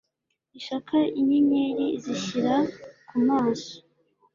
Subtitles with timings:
[0.59, 2.55] ishaka inyenyeri izishyira
[3.07, 3.73] ku maso